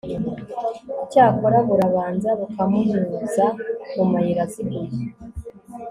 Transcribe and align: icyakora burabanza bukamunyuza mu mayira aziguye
icyakora 1.03 1.57
burabanza 1.67 2.29
bukamunyuza 2.39 3.45
mu 3.95 4.03
mayira 4.11 4.41
aziguye 4.47 4.95